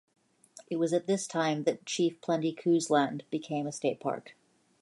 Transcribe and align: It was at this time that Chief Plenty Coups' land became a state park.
It 0.67 0.77
was 0.77 0.93
at 0.93 1.05
this 1.05 1.27
time 1.27 1.61
that 1.65 1.85
Chief 1.85 2.19
Plenty 2.21 2.53
Coups' 2.53 2.89
land 2.89 3.23
became 3.29 3.67
a 3.67 3.71
state 3.71 3.99
park. 3.99 4.35